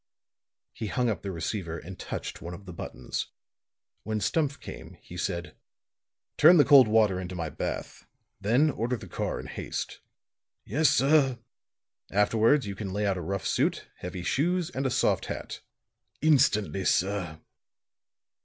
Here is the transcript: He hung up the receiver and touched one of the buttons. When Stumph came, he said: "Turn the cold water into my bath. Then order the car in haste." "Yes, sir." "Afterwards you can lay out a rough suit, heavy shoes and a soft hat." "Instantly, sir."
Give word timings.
He 0.73 0.87
hung 0.87 1.11
up 1.11 1.21
the 1.21 1.31
receiver 1.31 1.77
and 1.77 1.99
touched 1.99 2.41
one 2.41 2.55
of 2.55 2.65
the 2.65 2.73
buttons. 2.73 3.27
When 4.01 4.19
Stumph 4.19 4.59
came, 4.59 4.95
he 4.95 5.15
said: 5.15 5.55
"Turn 6.37 6.57
the 6.57 6.65
cold 6.65 6.87
water 6.87 7.19
into 7.21 7.35
my 7.35 7.51
bath. 7.51 8.07
Then 8.39 8.71
order 8.71 8.97
the 8.97 9.07
car 9.07 9.39
in 9.39 9.45
haste." 9.45 9.99
"Yes, 10.65 10.89
sir." 10.89 11.37
"Afterwards 12.09 12.65
you 12.65 12.73
can 12.75 12.91
lay 12.91 13.05
out 13.05 13.15
a 13.17 13.21
rough 13.21 13.45
suit, 13.45 13.89
heavy 13.97 14.23
shoes 14.23 14.71
and 14.71 14.87
a 14.87 14.89
soft 14.89 15.25
hat." 15.27 15.61
"Instantly, 16.19 16.83
sir." 16.85 17.39